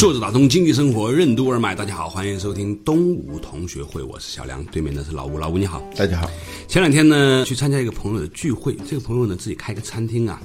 [0.00, 6.26] 坐着打通经济生活任督二脉，大家好，欢迎收听东吴同学会，我是小梁，对面的是老吴，老吴你好，大家好。
[6.66, 10.40] 前两天呢，去参加一个朋友的聚会，这个朋友呢自己开个餐厅啊，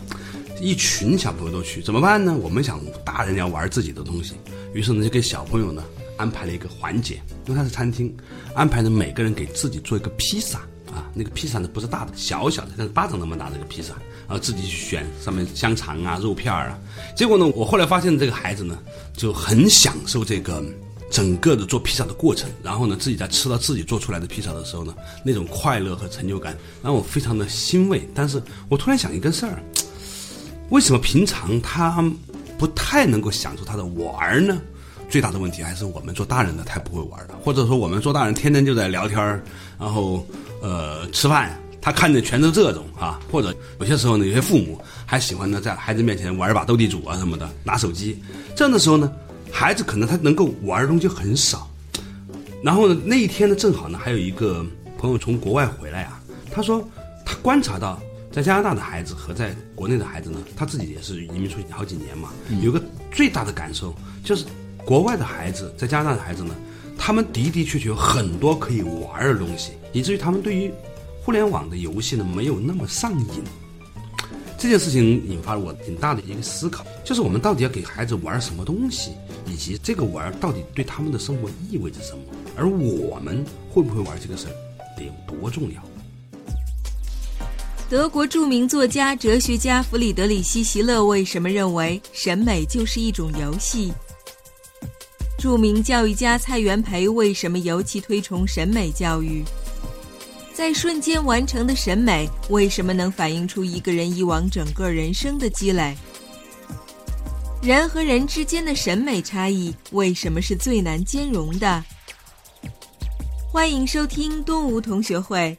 [0.59, 2.35] 一群小朋友都去，怎么办呢？
[2.35, 4.33] 我们想大人要玩自己的东西，
[4.73, 5.81] 于是呢就给小朋友呢
[6.17, 8.13] 安排了一个环节，因为他是餐厅，
[8.55, 13.93] 安排呢每个人给自己做一个披萨啊，那个披萨呢不是大的，小小的，像巴掌那么大的一个披萨。
[14.27, 16.79] 然后自己去选上面香肠啊、肉片儿啊，
[17.15, 18.79] 结果呢，我后来发现这个孩子呢
[19.15, 20.63] 就很享受这个
[21.11, 28.09] 整个的做披萨的过程，然后呢自己在吃到自己做出来的披萨的时候呢，那种快乐和成就感让我非常的欣慰。
[28.15, 29.61] 但是我突然想一个事儿，
[30.69, 32.03] 为什么平常他
[32.57, 34.59] 不太能够享受他的玩儿呢？
[35.07, 39.43] 最大的问题还是我们做大人的太不会玩了，或者说我们做大人天天就在聊天儿，
[39.79, 40.25] 然后
[40.65, 41.55] 呃吃饭。
[41.79, 48.19] 他看的全都这种啊，或者有些时候呢，有些父母还喜欢呢，在孩子面前玩一把斗地主啊什么的，拿手机。
[48.55, 49.11] 这样的时候呢，
[49.51, 51.69] 孩子可能他能够玩的东西很少。
[52.63, 54.65] 然后呢，那一天呢，正好呢，还有一个
[54.97, 56.19] 朋友从国外回来啊，
[56.51, 56.83] 他说
[57.23, 62.29] 他观察到在加拿大的孩子和在国内的孩子呢，他自己也是移民出去好几年嘛，
[62.63, 63.93] 有个最大的感受
[64.23, 64.43] 就是
[64.83, 66.55] 国外的孩子在加拿大的孩子呢，
[66.97, 70.73] 他们的的确确有很多可以玩的东西，以至于他们对于
[71.23, 73.43] 互联网的游戏呢，没有那么上瘾。
[74.57, 79.11] 这件事情引发了我挺大的一个思考，就是我们到底要给孩子玩什么东西，
[79.45, 82.23] 以及这个玩到底对他们的生活意味着什么，
[82.55, 84.53] 而我们会不会玩这个事儿，
[84.97, 85.83] 得有多重要？
[87.87, 93.93] 德国著名作家、哲学家弗里德里希·席勒为什么认为审美就是一种游戏？
[95.45, 99.45] 著名教育家蔡元培为什么尤其推崇审美教育？
[100.51, 105.95] 在瞬间完成的审美，为什么能反映出一个人以往整个人生的积累？
[107.61, 111.83] 人和人之间的审美差异，为什么是最难兼容的？
[113.47, 115.55] 欢迎收听东吴同学会，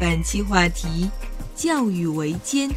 [0.00, 1.10] 本期话题：
[1.54, 2.70] 教育为艰。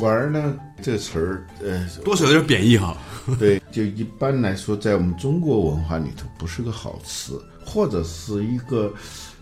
[0.00, 0.54] 玩呢？
[0.82, 2.96] 这个词儿，呃，多少有点贬义哈。
[3.38, 8.92] 对，就一般来说，在我们中国文化里头，不是个好词，或者是一个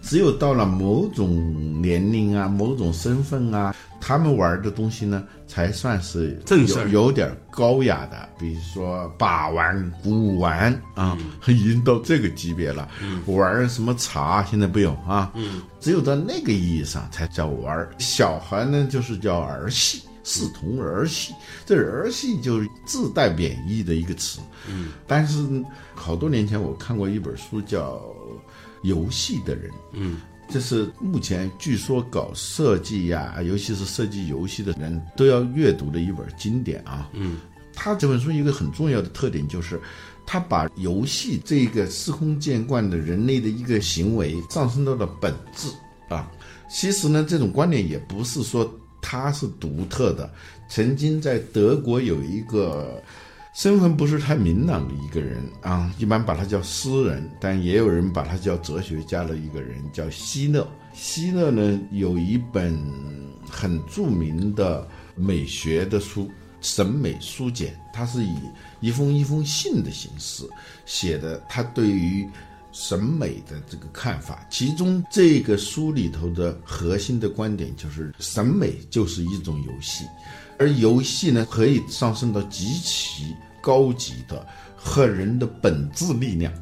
[0.00, 8.28] 只有到了某种年龄啊、某种身份啊，他们玩的东西呢，才算是正事有点高雅的。
[8.38, 12.88] 比如说把玩、古玩啊，已经到这个级别了。
[13.26, 15.32] 玩什么茶，现在不用啊。
[15.80, 17.86] 只有在那个意义上才叫玩。
[17.98, 20.02] 小孩呢，就是叫儿戏。
[20.24, 21.34] 视同儿戏，
[21.66, 24.40] 这儿戏就是自带贬义的一个词。
[24.66, 25.46] 嗯，但是
[25.94, 27.96] 好多年前我看过一本书，叫
[28.82, 29.70] 《游戏的人》。
[29.92, 37.10] 嗯，这是目前据说搞设计呀，尤其是设计游戏的人都要阅读的一本经典啊。
[37.12, 37.36] 嗯，
[37.74, 39.78] 他这本书一个很重要的特点就是，
[40.24, 45.68] 他把游戏这个司空见惯的人类的一个行为上升到了本质
[46.08, 46.32] 啊。
[46.70, 48.74] 其实呢，这种观点也不是说。
[49.06, 50.30] 他是独特的，
[50.66, 53.02] 曾经在德国有一个
[53.52, 60.66] 身份不是太明朗的一个人啊，一般把他叫诗人，但也有人把他叫哲学家的一个人，叫希勒。
[60.94, 62.82] 希勒呢有一本
[63.46, 66.24] 很著名的美学的书
[66.62, 68.34] 《审美书简》，他是以
[68.80, 70.48] 一封一封信的形式
[70.86, 72.26] 写的，他对于。
[72.74, 80.04] 审美的这个看法，其中这个书里头的核心的观点就是，审美就是一种游戏，
[80.58, 83.32] 而游戏呢可以上升到极其
[83.62, 84.44] 高级的
[84.76, 86.52] 和人的本质力量，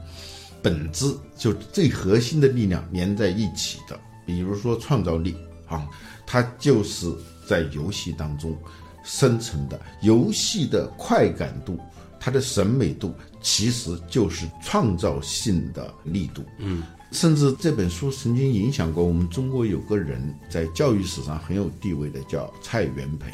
[0.62, 5.34] 本质就最核心的力量连在一起的，比如说创造力
[5.66, 5.88] 啊，
[6.26, 7.10] 它就是
[7.48, 8.54] 在游戏当中
[9.02, 11.80] 生成的，游戏的快感度。
[12.24, 23.32] 它的审美度其实就是创造性的力度，嗯，甚至这本书曾经影响过我们中国有个人在教育史上很有地位的，叫蔡元培，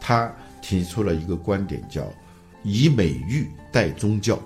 [0.00, 0.30] 他
[0.60, 2.02] 提出了一个观点，叫
[2.64, 4.38] 以美育代宗教，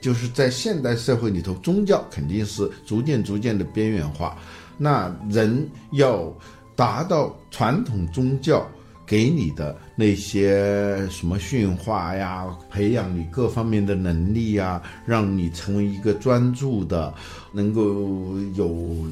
[0.00, 4.36] 就是在现代社会里头，宗教肯定是逐渐逐渐的边缘化，
[4.76, 6.32] 那人要
[6.74, 8.68] 达到传统宗教
[9.06, 17.14] 给你的那些什么驯化呀，培养你各方面的能力呀，让你成为一个专注的，
[17.52, 19.06] 能够有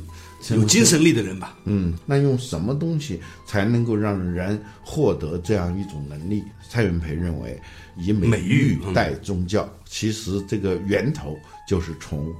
[0.51, 1.57] 有精神力的人吧。
[1.65, 6.43] 嗯，那用什么东西才能够让人获得这样一种能力？
[6.69, 7.57] 蔡元培认为，
[7.97, 11.39] 以美美育代宗教，其实这个源头
[11.69, 12.35] 就是从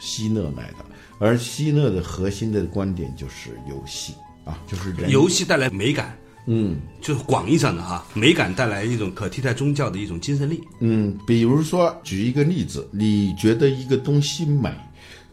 [0.00, 0.84] 希勒来的，
[1.20, 4.14] 而希勒的核心的观点就是游戏
[4.44, 10.62] 啊，就是人游戏带来美感，嗯，就是广义上的哈，美感带来一种可替代宗教的一种精神力。
[10.78, 14.70] 嗯，比如说举一个例子，你觉得一个东西美，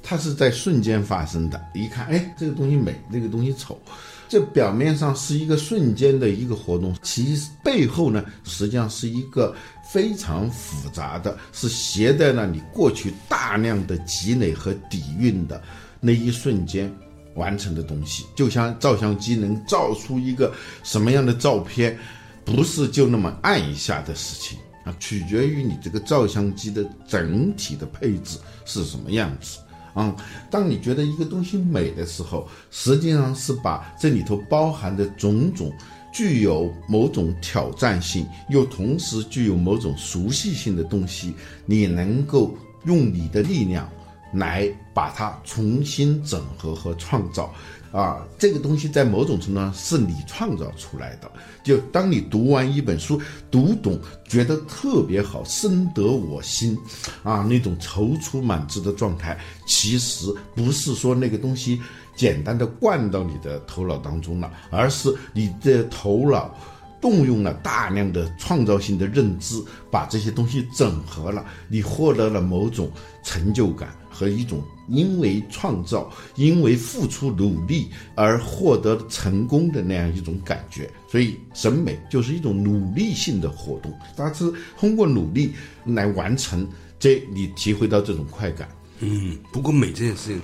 [0.02, 1.62] 它是在瞬间发生的。
[1.76, 3.80] 一看，哎，这个东西美，那个东西丑，
[4.28, 9.56] 这表面上是一个瞬间的一个活动，其实背后呢，实际上是一个
[9.88, 15.62] 非常复杂的，是携带了你过去大量的积累和底蕴的
[16.00, 16.92] 那一瞬间。
[17.36, 20.54] 完成的东西，就像照相机能照出一个
[20.84, 21.98] 什么样的照片，
[22.46, 29.60] 不是就那么按一下的事情啊，取决于你这个照相机的整体的配置是什么样子。
[29.94, 30.16] 啊、
[30.50, 35.72] 当你觉得一个东西美的时候，实际上是把这里头包含的种种
[36.12, 41.36] 具有某种挑战性，又同时具有某种熟悉性的东西，
[41.68, 43.88] 你能够用你的力量
[44.34, 47.54] 来把它重新整合和创造。
[47.92, 51.32] 啊，这个东西在某种程度上是你创造出来的。
[51.64, 56.76] 就当你读完一本书，读懂，觉得特别好，深得我心，
[57.22, 60.26] 啊，那种踌躇满志的状态，其实
[60.56, 61.80] 不是说那个东西
[62.16, 66.52] 简单的灌到你的头脑当中了，而是你的头脑。
[67.00, 69.62] 动用了大量的创造性的认知，
[69.92, 72.90] 把这些东西整合了，你获得了某种
[73.26, 80.90] 成就感和一种因为创造、因为付出努力而获得成功的那样一种感觉。
[81.08, 85.54] 所以，审美就是一种努力性的活动，它是通过努力
[85.86, 86.68] 来完成，
[87.00, 88.68] 这你体会到这种快感。
[89.00, 90.42] 嗯，不过美这件事情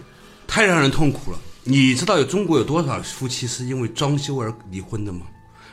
[0.47, 1.39] 太让人痛苦了。
[1.63, 5.21] 你知道有中国有多少夫妻是因为装修而离婚的吗？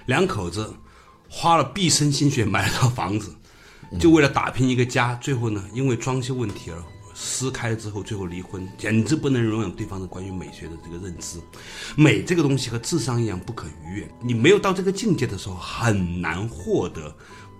[0.06, 0.72] 两口子
[1.28, 3.34] 花了毕生心血买了套房子，
[3.98, 6.78] 就为了打拼一个家，最后呢，因为装修问题而
[7.18, 11.38] 撕开之后，最后离婚，简直不能容忍对方的关于美学的这个认知。
[11.96, 17.10] 美这个东西和智商一样不可逾越，你没有到这个境界的时候，很难获得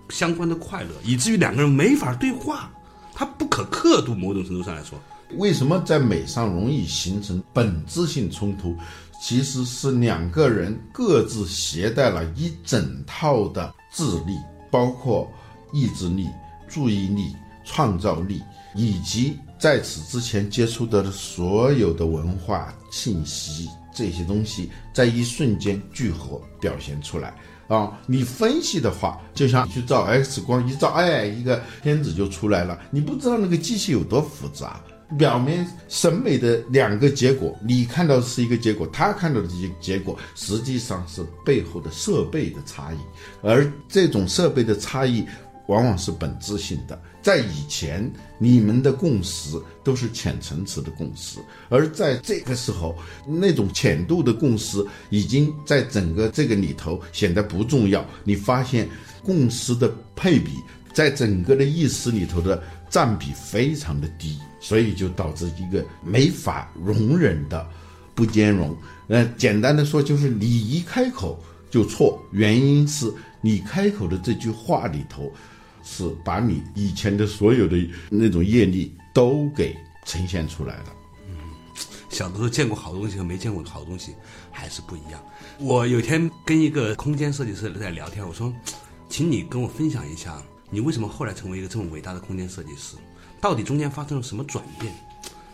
[0.09, 2.71] 相关的快乐，以至于两个人没法对话，
[3.15, 4.13] 它不可刻度。
[4.13, 4.99] 某种程度上来说，
[5.37, 8.77] 为什么在美上容易形成本质性冲突？
[9.19, 14.37] 其实是两个人各自携带了一整套的智力，
[14.69, 15.27] 包括
[15.73, 16.27] 意志力、
[16.69, 17.35] 注意力、
[17.67, 18.41] 创造力，
[18.73, 27.33] 以及在此之前接触的所有的文化信息这些东西，在一瞬间聚合表现出来。
[27.67, 32.79] 啊，你分析的话，就像你去照 X 光一照，哎，一个片子就出来了。
[32.89, 34.79] 你不知道那个机器有多复杂。
[35.17, 42.97] 表面审美的两个结果，你看到的是一个结果，他看到的这些结果，实际上是背后的设备的差异，
[43.41, 45.25] 而这种设备的差异
[45.67, 47.01] 往往是本质性的。
[47.27, 52.95] 在以前，你们的共识都是浅层次的共识，而在这个时候，
[53.27, 58.05] 那种浅度的共识已经在整个这个里头显得不重要。
[58.23, 58.87] 你发现
[59.25, 60.51] 共识的配比
[60.93, 67.67] 在整个的意识里头的占比非常的低，所以就导致一个没法容忍的
[68.15, 68.73] 不兼容。
[69.09, 75.29] 呃，简单的说就是你一开口就错，原因是你开口的这句话里头。
[75.89, 77.77] 是把你以前的所有的
[78.09, 79.73] 那种业力都给
[80.05, 80.93] 呈现出来了。
[82.09, 84.13] 小的时候见过好东西和没见过好东西
[84.51, 85.23] 还是不一样。
[85.59, 88.53] 我有天跟一个空间设计师在聊天，我说，
[89.07, 92.95] 请你跟我分享一下，你为什么后来成为一个这么伟大的空间设计师？
[93.39, 94.93] 到底中间发生了什么转变？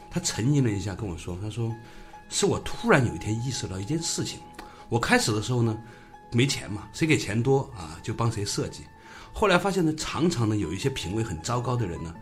[0.09, 1.73] 他沉吟了一下跟我说，他说，
[2.29, 4.39] 是我突然有一天意识到一件事情。
[4.89, 5.77] 我开始的时候呢，
[6.31, 8.83] 没钱嘛，谁给钱多啊就帮谁设计。
[9.33, 12.13] 后来发现呢，常常呢有一些品味很糟糕的人呢，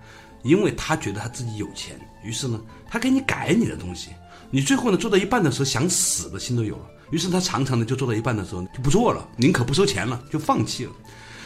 [0.42, 4.12] 因为他觉得他自己有钱，于是呢他给你改你的东西，
[4.50, 10.92] 你最后呢做到一半的时候想死的心都有了，于是他常常呢就做到一半的时候就不做了，宁可不收钱了，就放弃了。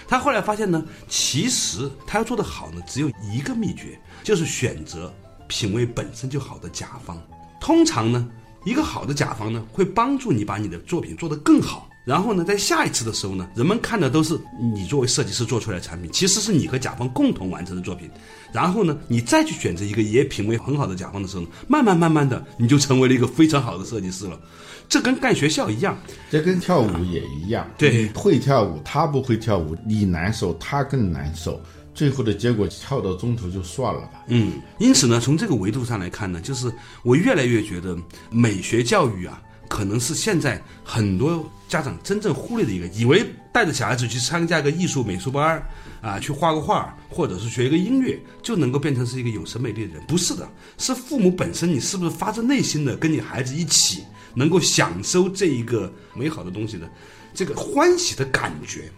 [0.08, 5.12] 他后来发现呢，其实他要做得好呢，只有一个秘诀，就是选择
[5.48, 7.20] 品味本身就好的甲方。
[7.60, 8.30] 通常呢，
[8.64, 11.90] 一个好的甲方呢，会帮助你把你的作品做得更好。
[12.06, 14.40] 然后呢，在下一次的时候呢，人们看的都是
[14.74, 18.10] 你作为设计师做出来的产品，其实是你和甲方共同完成的作品。
[18.54, 24.40] 然后呢，你再去选择一个也品味很好的甲方的时候呢，慢慢慢慢的，你就成为了一个非常好的设计师了。
[24.88, 25.98] 这跟干学校一样，
[26.30, 27.68] 这跟跳舞也一样。
[27.76, 31.60] 对你会跳舞，他不会跳舞，你难受，他更难受。
[31.96, 34.24] 最后的结果跳到中途就算了吧。
[34.28, 36.72] 嗯，因此呢，从这个维度上来看呢，就是
[37.04, 37.98] 我越来越觉得
[38.30, 45.62] 美学教育啊，可能是现在很多家长真正忽略的一个，以为带着小孩子去参加个艺术美术班
[46.02, 50.04] 啊，去画个画，或者是学一个音乐，就能够变成是一个有审美力的人。
[50.08, 54.04] 不是的，是父母本身，你是不是发自内心的跟你孩子一起，
[54.34, 56.90] 能够享受这一个美好的东西的
[57.34, 58.92] 这个欢喜的感觉。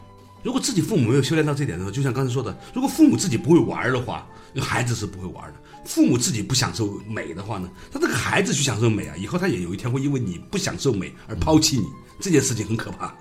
[0.44, 4.28] 如果自己父母没有修炼到这点的时候，就像刚才说的，如果父母自己不会玩的话，
[4.60, 5.54] 孩子是不会玩的。
[5.86, 11.86] 父母自己不享受美的话呢，他这个孩子去享受美啊，以后他也有一天会因为你不享受美而抛弃你，
[12.20, 13.14] 这件事情很可怕。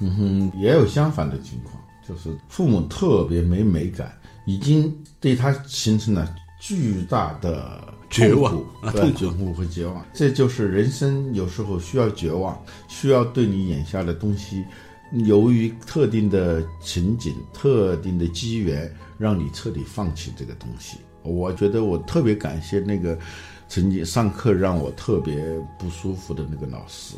[0.00, 1.74] 嗯哼，也有相反的情况，
[2.06, 4.12] 就是父母特别没美感，
[4.46, 10.04] 已经对他形成了巨大的绝望啊对痛苦和绝望。
[10.12, 14.64] 这就是人生有时候需要绝望，需要对你眼下的东西，
[15.12, 20.98] 由于特定的情景、特定的机缘，让你彻底放弃这个东西。
[21.22, 23.18] 我觉得我特别感谢那个
[23.68, 25.36] 曾经上课让我特别
[25.78, 27.16] 不舒服的那个老师。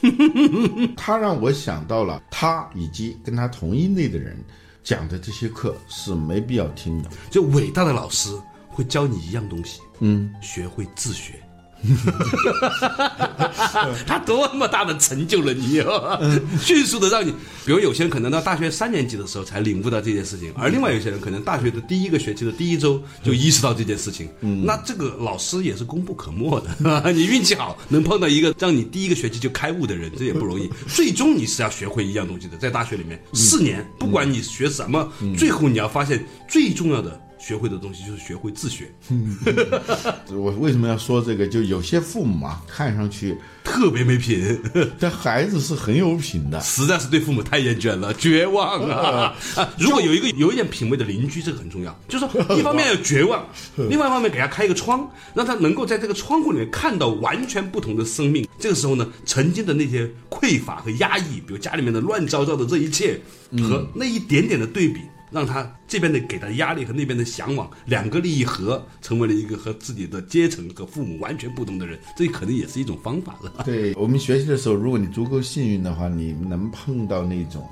[0.96, 4.36] 他让我想到了他以及跟他同一类的人
[4.84, 7.10] 讲的这些课是没必要听的。
[7.30, 8.30] 就伟大的老师
[8.68, 11.34] 会教你一样东西，嗯，学会自学。
[14.06, 16.18] 他多么大的成就了你哦！
[16.60, 17.30] 迅速的让你，
[17.64, 24.28] 比如有些人可能到大学三年级的时候才领悟到这件事情，而另外有些人可能大学的第一个学期的第一周就意识到这件事情。
[24.40, 26.68] 嗯，那这个老师也是功不可没的。
[27.12, 30.68] 你运气好，能碰到一个让你第一个学期就开悟的人，这也不容易。
[30.88, 37.20] 最终你是要学会一样东西的，在大学里面四年，不管你学什么，最后你要发现最重要的。
[37.38, 38.92] 学会的东西就是学会自学，
[40.30, 41.46] 我为什么要说这个？
[41.46, 44.60] 就有些父母啊，看上去 特别没品，
[44.98, 46.60] 但孩子是很有品的。
[46.60, 49.34] 实在是对父母太厌倦了，绝望啊！
[49.56, 51.98] 啊，如果有一个有一点品味的邻居，这个很重要。
[52.08, 58.46] 就是说，一方面要绝望，另外一方面给他开一个窗，让他能够在这个窗户里面看到完全不同的生命。
[58.58, 63.20] 这个时候呢，曾经的那些匮乏和压抑，比如家里面的乱糟糟的这一切，
[63.62, 65.00] 和那一点点的对比。
[65.30, 73.62] 让他这边的给他压力和那边的向往两个利益合，成为了一个和自己的阶层和父母完全不同的人，这可能也是一种方法，了？
[73.64, 77.68] 对 我们学习的时候，如果你足够幸运的话，你能碰到那种，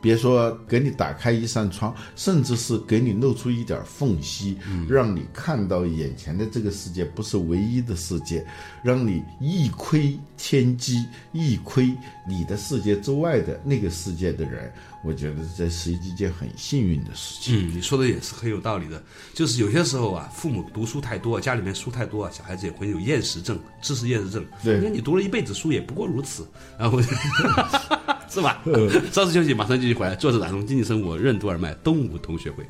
[0.00, 4.56] 别说给你打开一扇窗，甚至是给你露出一点缝隙，
[4.88, 8.46] 让你看到眼前的这个世界不是唯一的世界，
[8.82, 11.92] 让你一窥天机，一窥
[12.28, 14.72] 你的世界之外的那个世界的人。
[15.04, 17.68] 我觉得这是一件很幸运的事情。
[17.68, 19.00] 嗯，你说的也是很有道理的。
[19.32, 24.44] 就是有些时候啊，父母读书太多，家里面书太多啊，小孩子也会有厌食症、知识厌食症。
[24.64, 26.44] 对那你读了一辈子书，也不过如此。
[26.76, 27.00] 然后
[28.28, 28.60] 是吧？
[29.12, 30.16] 稍事休息，马上继续回来。
[30.16, 32.66] 作者打通经济生活任督二脉东吴同学会。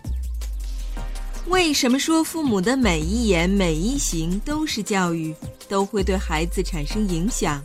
[1.49, 5.35] 为什么说父母的每一言每一行都是教育，
[5.71, 7.63] 都会对孩子产生影响？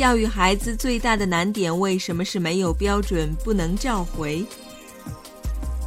[0.00, 4.42] 教育孩子最大的难点为什么是没有标准，不能召回？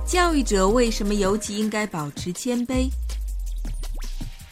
[0.05, 2.87] 教育者为什么尤其应该保持谦卑？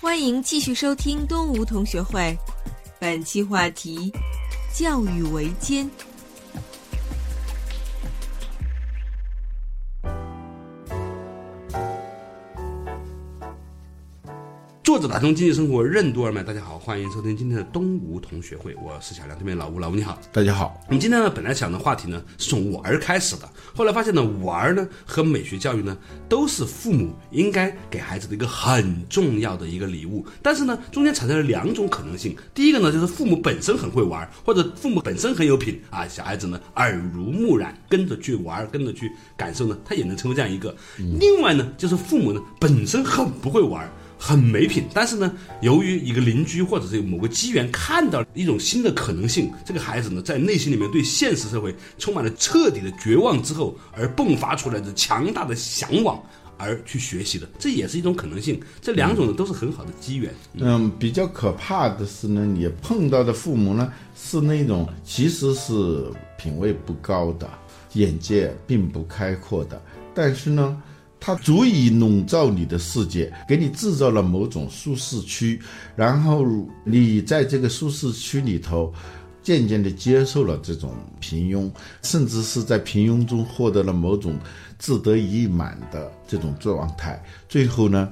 [0.02, 2.36] 欢迎继续收听东吴同学会，
[3.00, 4.12] 本期话题：
[4.74, 5.88] 教育维艰。
[15.02, 20.16] 者打通经济生活任督二脉，大家好，欢迎收听今天的东吴同学会，我是小梁，对面老吴，老吴你好。
[20.32, 25.98] 大家好，我们今天呢，本来想的话题呢是从玩儿开始的，后来发现呢，玩儿呢和美学教育呢
[26.30, 30.24] 都是父母应该给孩子的一个很重要的一个礼物。
[30.44, 32.38] 但是呢，中间产生了两种可能性。
[32.54, 40.76] 第一个呢，就是父母本身很会玩儿，或者父母本身很有品啊，小孩子呢耳濡目染，跟着去玩儿，跟着去感受呢，他也能成为这样一个。
[40.98, 43.92] 另外呢，就是父母呢本身很不会玩儿。
[44.24, 56.22] 很没品，但是呢，由于一个邻居或者是某个机缘看到一种新的可能性，这个孩子呢，在内心里面对现实社会充满了彻底的绝望之后，而迸发出来的强大的向往，
[56.56, 58.62] 而去学习的，这也是一种可能性。
[58.80, 60.32] 这两种呢，都是很好的机缘。
[60.54, 66.06] 嗯，比较可怕的是呢，你碰到的父母呢是那种其实是
[66.38, 67.50] 品味不高的，
[67.94, 69.82] 眼界并不开阔的，
[70.14, 70.80] 但是呢。
[71.24, 75.62] 它足以笼罩你的世界，给你制造了某种舒适区，
[75.96, 76.44] 然后
[76.84, 78.92] 你在这个舒适区里头，
[79.44, 84.36] 渐渐的接受了这种平庸，甚至是在平庸中获得了某种
[84.80, 88.10] 自得意满的这种状态，最后呢，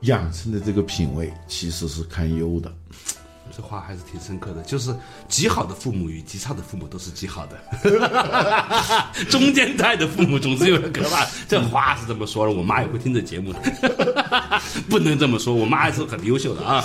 [0.00, 2.72] 养成的这个品味其实是堪忧的。
[3.56, 4.94] 这话还是挺深刻的，就是
[5.28, 7.58] 极好的父母与极差的父母都是极好的，
[9.28, 11.26] 中间态的父母总是有点可怕。
[11.48, 13.58] 这话是这么说的，我妈也会听这节目的，
[14.88, 16.84] 不能这么说，我妈还是很优秀的啊。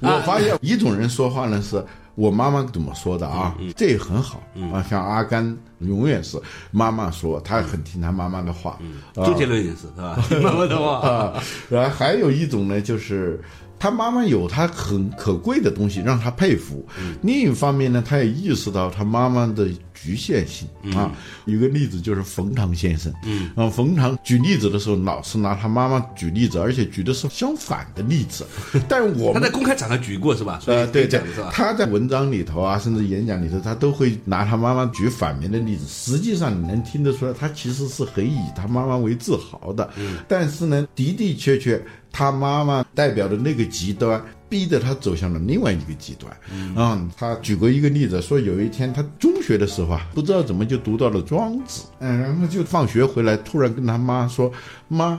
[0.00, 1.84] 我发现一种人说话呢是。
[2.16, 3.56] 我妈妈怎么说的啊？
[3.76, 4.40] 这也很好
[4.72, 4.80] 啊。
[4.88, 5.44] 像阿甘
[5.80, 8.78] 永远是妈妈说，他很听他妈妈的话。
[9.16, 10.16] 周杰伦也是，是吧？
[10.28, 11.42] 听妈妈的话啊。
[11.68, 13.42] 然后还有一种呢，就是。
[13.84, 16.82] 他妈妈有他很可贵的东西，让他佩服。
[17.20, 19.68] 另一方面呢，他也意识到他妈妈的
[20.04, 21.10] 局限性啊。
[21.46, 28.46] 有个例子就是冯唐先生，嗯，啊，冯唐举例子的时候老是拿他妈妈举例子，而且举的是相反的例子。
[28.86, 30.60] 但我他在公开场合举过是吧？
[30.66, 31.20] 呃，对对，
[31.50, 35.86] 他在文章里头啊，甚至演讲里头，他都会拿他妈妈举反面的例子。
[35.86, 39.88] 实际上你能听得出来，他其实是很以他妈妈为自豪的。
[39.96, 41.82] 嗯，但是呢，的的确确。
[42.16, 46.32] 他妈妈代表的那个极端，逼得他走向了另外一个极端。
[46.50, 54.50] 嗯，他举过一个例子，说有一天他中学的时候啊，不知道怎么就读到了庄子，嗯，然后就放学回来，突然跟他妈说
[54.88, 55.18] ：“妈，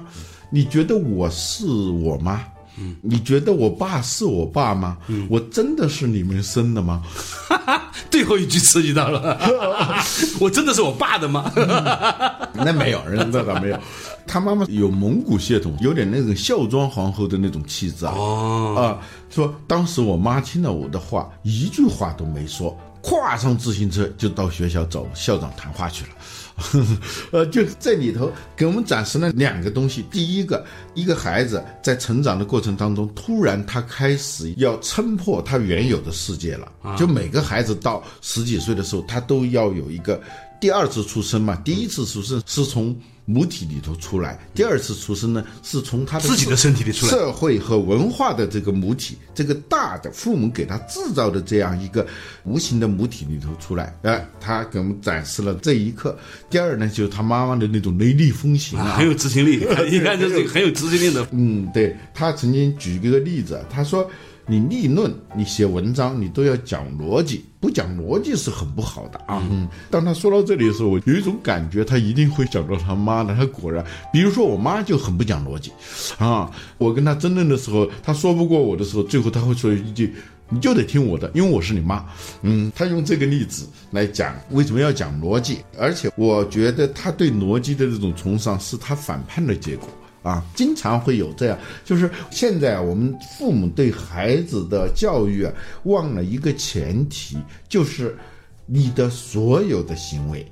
[0.50, 2.41] 你觉得我是我吗？
[2.77, 4.98] 嗯，你觉得我爸是我爸吗？
[5.08, 7.01] 嗯，我真的是你们生的吗？”
[7.48, 9.39] 哈哈，最后一句刺激到了，
[10.39, 11.51] 我真的是我爸的吗？
[12.53, 13.79] 那没有人，那倒没有。
[14.27, 18.13] 他妈妈有蒙古血统，有点那种孝庄皇后的那种气质啊。
[18.15, 26.12] 哦，啊，说当时我妈听了我的话，一句话都没说，跨上自行车就到学校找校长谈话去了。
[27.32, 30.05] 呃，就这里头给我们展示了两个东西。
[30.10, 36.72] 第一个，一个孩子在成长的过程当中，突然他开始要撑破他原有的世界了。
[36.98, 40.17] 就每个孩子到十几岁的时候，他都要有一个
[40.60, 41.56] 第二次出生嘛。
[41.64, 42.96] 第一次出生是从。
[43.28, 47.12] 母体里头出来，第二次出生呢，是从他的自己的身体里出来。
[47.12, 52.06] 社会和文化的这个母体，这个大的父母给他制造的这样一个
[52.44, 56.16] 无形的母体里头出来，哎，他给我们展示了这一刻。
[56.52, 59.54] 第二呢，就是他妈妈的那种雷厉风行啊，很有执行力，
[59.90, 61.27] 一看就是很有执行力的。
[61.32, 64.08] 嗯，对他曾经举一个例子，他说。
[64.48, 69.42] 你立论，你写文章，你都要讲逻辑，不讲逻辑是很不好的啊。
[69.50, 73.34] 嗯，当他说到这里的时候，我有一种感觉，他一定会讲到他妈的。
[73.36, 75.72] 他果然，比如说我妈就很不讲逻辑，
[76.20, 80.14] 啊，我跟他争论的时候，他说不过我的时候，最后他会说一句
[80.48, 82.05] ：“你就得听我的，因为我是你妈。”
[82.44, 89.90] 嗯，他用这个例子来讲为什么要讲逻辑，而且我觉得他对逻辑的这种崇尚是他反叛的结果。
[90.25, 97.38] 啊，经常会有这样，就是现在我们父母对孩子的教育啊，忘了一个前提，
[97.70, 98.18] 就是
[98.66, 100.44] 你的所有的行为，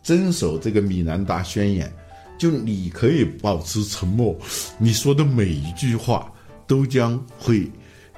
[0.00, 1.92] 遵守这个米兰达宣言，
[2.38, 4.32] 就你可以保持沉默，
[4.78, 6.32] 你说的每一句话
[6.66, 7.68] 都将会。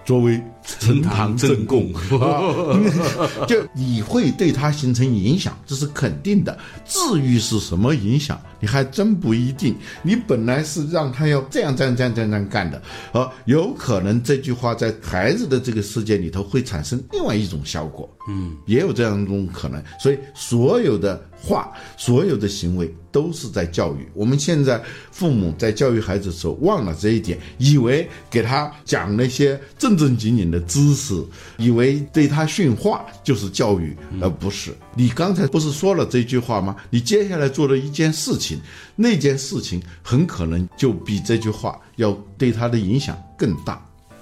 [0.05, 0.41] 作为
[0.81, 1.93] 呈堂证供，
[3.49, 6.57] 就你会对他形成影响，这是肯定的。
[6.85, 9.75] 至于是什么影响，你还真不一定。
[10.03, 18.09] 你本来是让他要这样这样这样这样干的，而有可能这句话在孩子的这个世界里头会产生另外一种效果。
[18.29, 19.83] 嗯，也有这样一种可能。
[19.99, 21.21] 所以所有的。
[21.41, 24.09] 话所有的行为都是在教育。
[24.13, 31.25] 我们现在父母在教育孩子的时候忘了这一点，以为给他讲那些正正经经的知识，
[31.57, 34.75] 以为对他训话就是教育，而不是。
[34.95, 36.77] 你刚才不是说了这句话吗？
[36.91, 38.61] 你接下来做的一件事情，
[38.97, 43.81] 那件事情很可能就比这句话要对他的影响更大。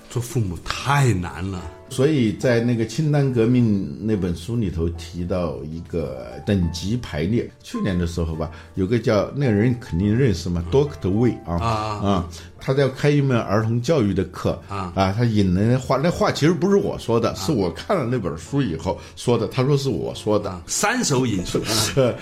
[0.09, 1.63] 做父母太难了。
[1.89, 7.49] 所以在那个清单革命那本书里头提到一个等级排列。
[7.63, 12.29] 去年的时候吧，有个叫那个人肯定认识嘛，Doctor Wei 啊啊，
[12.61, 19.47] 他在开一门儿童教育的课啊啊，他引了那话，那话其实不是我说的，是我看了那本书以后说的。
[19.49, 21.61] 他说是我说的，三手引述，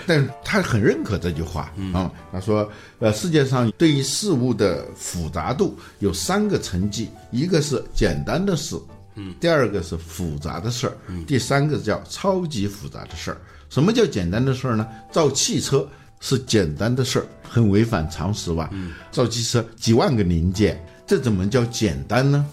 [0.05, 2.11] 但他很认可这句话啊。
[2.31, 8.75] 他说，呃，世界上对于事物的复杂度有三个层级，一个是简单的事。
[9.15, 13.37] 嗯，第二个是复杂的事儿，第三个叫超级复杂的事儿。
[13.69, 14.87] 什么叫简单的事儿呢？
[15.11, 15.87] 造汽车
[16.19, 18.69] 是简单的事儿，很违反常识吧？
[19.11, 22.45] 造汽车几万个零件，这怎么叫简单呢？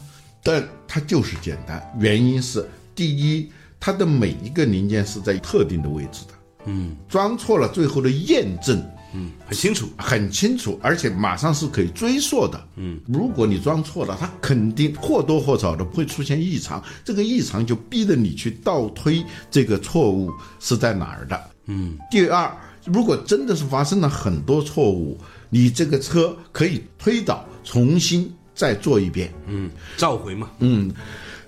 [0.42, 6.35] 但它就是简单，原因是第一，它的每一个零件是在特定的位置的。
[6.66, 9.88] 嗯，装错了，最后的验证嗯，很清楚。
[9.96, 12.62] 很清楚，而且马上是可以追溯的。
[12.77, 21.40] 嗯，如果你装错了，它肯定或多或少的会出现异常，这个异常就逼着你去倒推这个错误是在哪儿的。
[21.66, 22.51] 嗯，第二，
[22.85, 25.18] 如果真的是发生了很多错误，
[25.51, 29.33] 你这个车可以推倒，重新再做一遍。
[29.46, 30.51] 嗯，召回嘛。
[30.59, 30.92] 嗯，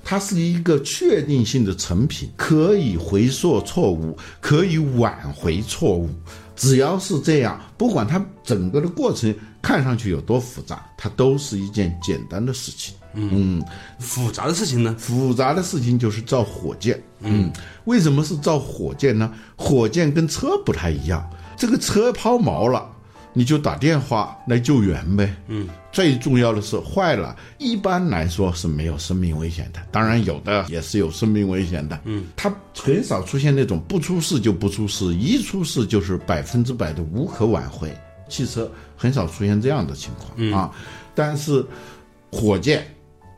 [0.04, 6.10] 它是一个确定性的成品，可以回溯错误，可以挽回错误。
[6.56, 12.94] 只要是这样，不管它整个的过程看上去有多复杂，它都是一件简单的事情。
[13.16, 13.62] 嗯，
[14.00, 14.94] 复杂的事情呢？
[14.98, 17.00] 复杂的事情就是造火箭。
[17.20, 17.52] 嗯，
[17.84, 19.32] 为什么是造火箭呢？
[19.56, 21.24] 火箭跟车不太一样，
[21.56, 22.90] 这个车抛锚了，
[23.34, 25.36] 你就打电话来救援呗。
[25.48, 32.00] 嗯，最重要的是坏了，一般来说是没有生命危险的，当然有的也是有生命危险的。
[32.04, 37.94] 嗯，它很少出现那种不出事就不出事，一出事就是百分之百的无可挽回。
[38.28, 40.70] 汽车很少出现这样的情况啊，
[41.14, 41.62] 但是
[42.32, 42.86] 火箭。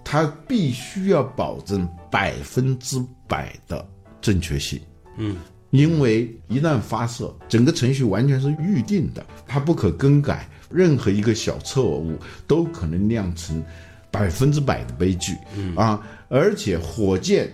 [0.09, 3.85] 它必须要保证百分之百的
[4.21, 4.81] 正确性，
[5.17, 5.37] 嗯，
[5.77, 13.63] 因为一旦发射，整个程序完全是预定的，它不可更改，任何一个小错误都可能酿成
[14.11, 17.53] 百分之百的悲剧，嗯啊，而且火箭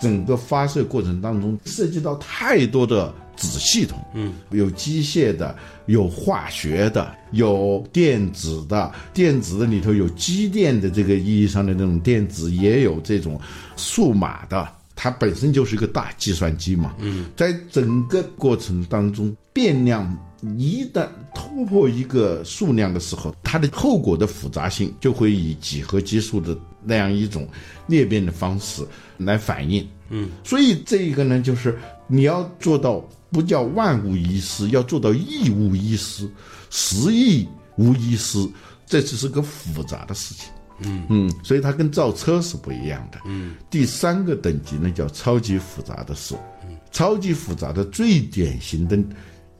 [0.00, 3.12] 整个发射过程当中涉及到太多的。
[3.34, 5.56] 子系统，嗯，有机械的，
[5.86, 13.40] 有化学的，有电子的，电子的里头有机电的这个意义上的那种电子，也有这种
[13.74, 14.68] 数码的，
[15.02, 20.16] 它本身就是一个大计算机嘛，嗯，在整个过程当中，变量
[20.56, 27.48] 一旦突破一个数量的时候，它的后果的复杂性就会以几何级数的那样一种
[27.88, 28.86] 裂变的方式
[29.16, 33.04] 来反应，嗯，所以这一个呢，就是你要做到。
[33.32, 36.28] 不叫万无一失，要做到亿无一失，
[36.68, 38.46] 十亿无一失，
[38.84, 40.51] 这只是个复杂的事情。
[40.78, 43.18] 嗯嗯，所以它跟造车是不一样的。
[43.24, 46.34] 嗯，第三个等级呢叫超级复杂的事。
[46.68, 48.98] 嗯，超级复杂的最典型的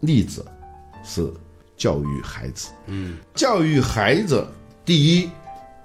[0.01, 0.45] 例子
[1.05, 1.33] 是
[1.77, 2.69] 教育孩子。
[2.87, 4.47] 嗯，教育孩子，
[4.85, 5.31] 第一，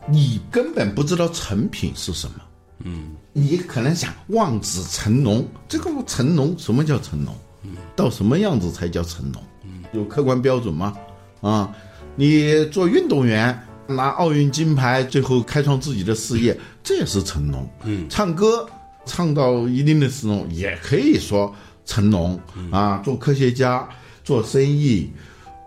[0.07, 2.35] 你根本不知道成品是什么。
[2.83, 7.35] 嗯，你可能想望子成龙，这个成龙什么叫成龙？
[7.63, 9.43] 嗯到什么样子才叫成龙？
[9.63, 10.95] 嗯有客观标准吗？
[11.41, 11.75] 啊，
[12.15, 13.57] 你做运动员
[13.88, 17.67] 拿奥运金牌，最后开创自己的事业，这也是成龙。
[17.84, 18.67] 嗯，唱歌
[19.06, 21.54] 唱到一定的时候，也可以说
[21.86, 22.39] 成龙。
[22.71, 23.88] 啊，做科学家、
[24.23, 25.12] 做生意，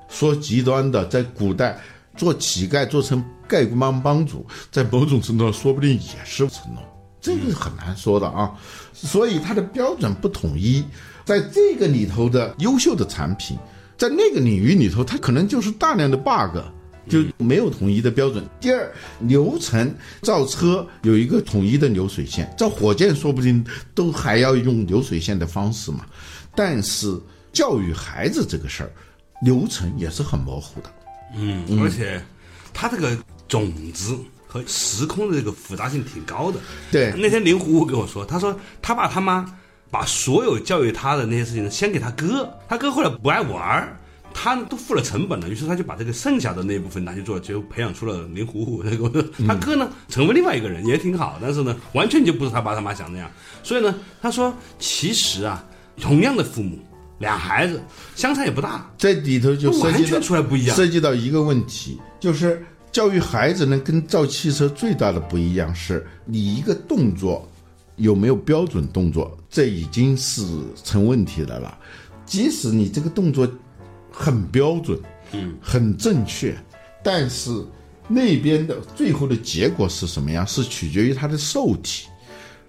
[0.08, 1.78] 说极端的，在古代
[2.16, 6.84] 做乞丐做成丐帮帮主，在某种程度上说不定也是成龙。
[7.20, 8.50] 这个很难说的啊，
[8.94, 10.84] 所以它的标准不统一。
[11.22, 13.56] 在这个里头的优秀的产品，
[13.96, 16.58] 在那个领域里头，它可能就是大量的 bug，
[17.08, 18.44] 就没有统一的标准。
[18.60, 26.06] 第二，流程造车有一个统一的流水线，造火箭说不定都还要用流水线的方式嘛。
[26.54, 27.18] 但是
[27.52, 28.90] 教育孩子这个事儿，
[29.42, 30.90] 流程也是很模糊的。
[31.36, 32.22] 嗯，而且
[32.72, 33.16] 它这个
[33.48, 36.58] 种子和时空的这个复杂性挺高的。
[36.90, 39.56] 对，那天林虎虎跟我说，他说他爸他妈。
[39.92, 43.98] 把所有教育他的那些事情，先给他哥，他哥后来不爱玩儿，
[44.32, 48.82] 他都付了成本了，于是他就把这个剩下的那部分拿去做，就培养出了林虎虎。
[48.82, 53.30] 那个他哥呢，成为另外一个人也挺好，但是呢，完全就不是他爸他妈想那样。
[53.62, 55.64] 所以呢，他说其实啊，
[56.00, 56.78] 同样的父母，
[57.18, 57.82] 俩孩子
[58.14, 67.46] 相差也不大，这里头就完全出来不一样，涉及到一个问题，就是教育孩子呢，跟造汽车最大的不一样是，你一个动作。
[67.96, 69.36] 有没有标准动作？
[69.50, 70.42] 这已经是
[70.82, 71.76] 成问题的了。
[72.24, 73.46] 即使你这个动作
[74.10, 74.98] 很标准，
[75.32, 76.56] 嗯，很正确，
[77.02, 77.50] 但是
[78.08, 80.46] 那边的最后的结果是什么样？
[80.46, 82.08] 是取决于他的受体，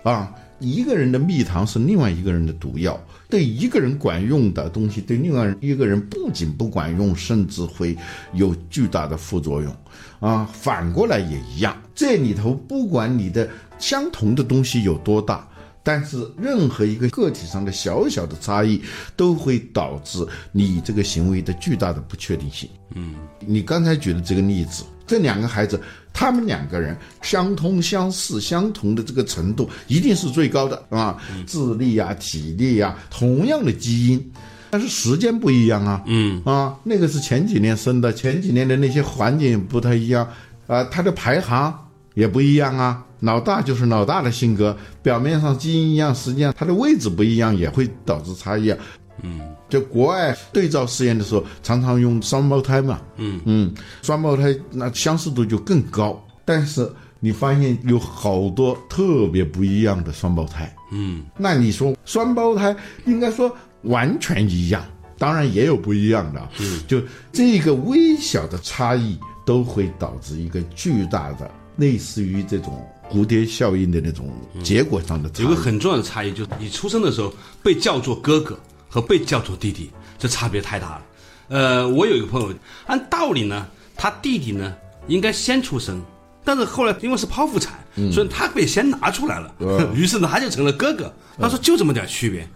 [0.03, 2.99] 啊，一个人的蜜糖是另外一个人的毒药。
[3.29, 7.97] 对一个人管用的东西，对另外一个人不仅不管用，甚至会
[8.33, 9.73] 有巨大的副作用。
[10.19, 11.81] 啊，反过来也一样。
[11.95, 13.49] 这里头不管你的。
[13.81, 15.47] 相同的东西有多大？
[15.83, 18.81] 但是任何一个个体上的小小的差异，
[19.15, 22.69] 都会导致你这个行为的巨大的不确定性。
[22.93, 25.81] 嗯，你刚才举的这个例子，这两个孩子，
[26.13, 31.17] 他们两个人相通相似，相同的这个程度一定是最高的，啊，
[31.47, 34.31] 智力呀、体力呀，同样的基因，
[34.69, 36.03] 但是时间不一样啊。
[36.05, 40.27] 嗯，啊，那个是前几年生的，前几年的那些环境不太一样，
[40.67, 41.73] 啊，它的排行
[42.13, 43.03] 也不一样啊。
[43.21, 48.75] 老大就是老大的性格，表面上基因一样，实际上他的位置不一样，也会导致差异。
[49.23, 52.99] 嗯，就国外对照实验的时候，常常用双胞胎嘛。
[53.17, 60.75] 嗯嗯，双胞胎那相似度就更高，但是你发现有好多特别不一样的双胞胎。
[60.91, 64.83] 嗯，那你说双胞胎应该说完全一样，
[65.19, 66.49] 当然也有不一样的。
[66.59, 66.99] 嗯，就
[67.31, 72.83] 这个微小的差异都会导致一个巨大的，类似于这种。
[73.11, 74.31] 蝴蝶效应的那种
[74.63, 81.01] 结果上的差有个很重要的差异，就是你出生的时候被叫做哥哥和被叫做弟弟，这差别太大了。
[81.49, 82.53] 呃，我有一个朋友，
[82.85, 84.73] 按道理呢，他弟弟呢
[85.07, 86.01] 应该先出生，
[86.45, 87.77] 但是后来因为是剖腹产，
[88.13, 89.53] 所以他被先拿出来了，
[89.93, 91.13] 于是呢他就成了哥哥。
[91.37, 92.47] 他说就这么点区别，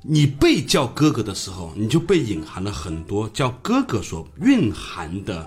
[0.00, 5.46] 你被叫哥哥的时候，你就被隐含了很多叫哥哥所蕴含的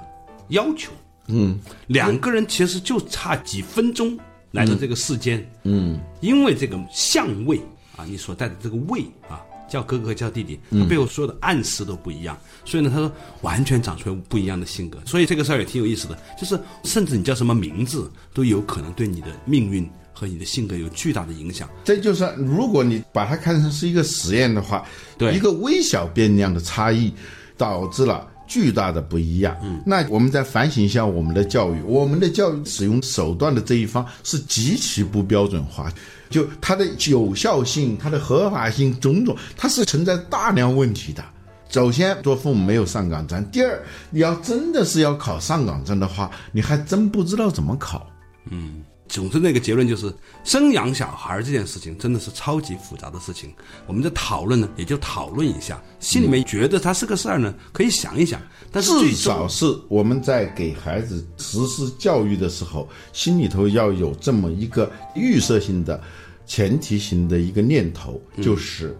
[0.49, 0.91] 要求。
[1.27, 4.19] 嗯，两个人其实就差几分钟。
[4.51, 7.57] 来到这个世间，嗯，因为这个相位
[7.95, 13.11] 啊，你所带的这个位啊，叫哥哥叫弟弟，他背后所有的暗示都不一样，所以呢，他说
[13.41, 21.69] 完全长出来不一样的性格，所以这个事儿也挺有意思的，就是甚至你叫什么名字都有可能对你的命运和你的性格有巨大的影响。
[21.85, 24.85] 这就是如果你把它看成是一个实验的话，
[25.17, 27.13] 对一个微小变量的差异，
[27.55, 28.27] 导致了。
[28.51, 35.89] 巨大的不一样，嗯，那我们再反省一下我们的教育，我们的教育使用手段的这一方是极其不标准化，
[36.29, 41.23] 就它的有效性、它的合法性种种，它是存在大量问题的。
[41.69, 48.05] 首先，做父母没有上岗证；第二，你要真的是要考上岗证的话，你还真不知道怎么考，
[48.49, 48.83] 嗯。
[49.11, 50.11] 总之，那个结论就是，
[50.45, 53.53] 生养小孩这件事情真的是超级复杂的事情。
[53.85, 58.41] 我们在讨论呢，也就讨论一下，心里面觉得它是个事儿呢，可以想一想。
[58.71, 66.01] 但是至少是我们在给孩子实施教育的时候，心里头要有这么一个预设性的、
[66.45, 68.97] 前提型的一个念头，就是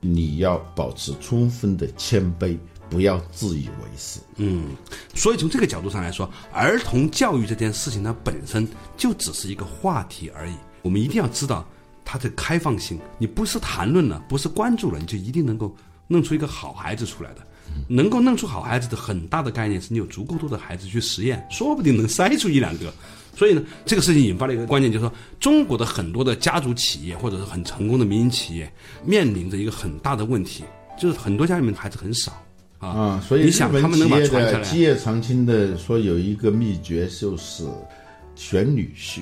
[0.00, 2.58] 你要保持充分的谦卑。
[2.92, 4.20] 不要自以为是。
[4.36, 4.76] 嗯，
[5.14, 10.52] 所以从这个角度上来说，儿童教育这件事情它本身就只是一个话题而已。
[10.82, 11.66] 我们一定要知道
[12.04, 13.00] 它的开放性。
[13.16, 15.74] 你不是谈论了，不是关注了，你就一定能够
[16.06, 17.46] 弄出一个好孩子出来的。
[17.88, 22.92] 能够弄出好孩子的很大的概念是你有足够多的孩子去实验，说不定能筛出一两个。
[23.34, 28.70] 所以呢，这个事情引发了一个观念，就是说中国的很多的家族企业或者是很成功的民营企业
[29.06, 30.64] 面临着一个很大的问题，
[30.98, 32.30] 就是很多家里面孩子很少。
[32.82, 37.64] 啊，所以日本企业的基业长青的说有一个秘诀就是
[38.34, 39.20] 选女婿，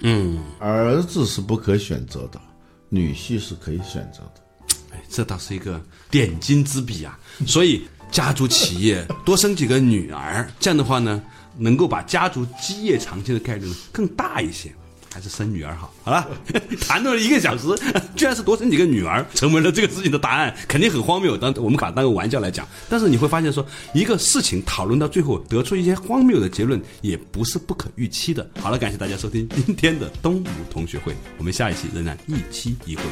[0.00, 2.40] 嗯，儿子是不可选择的，
[2.88, 5.80] 女婿是可以选择的，哎，这倒是一个
[6.10, 7.16] 点睛之笔啊！
[7.46, 11.22] 所以家族企业多生几个女儿，这样的话呢，
[11.56, 14.72] 能够把家族基业长青的概率更大一些。
[15.12, 16.28] 还是生女儿好，好了，
[16.80, 17.66] 谈论了一个小时，
[18.14, 21.36] 居然是多生几个女儿，成为了这个事情的答案，肯定很荒谬。
[21.36, 28.48] 当我们把当个玩笑来讲，但是你会发现说，一个事情讨论到最后，得出一些荒谬的结论，也不是不可预期的。
[28.60, 33.02] 好了，感谢大家收听今天的东吴同学会，我们下一期仍然一期一会。